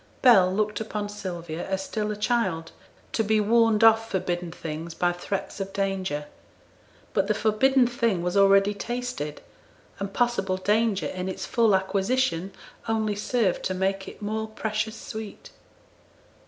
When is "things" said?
4.51-4.95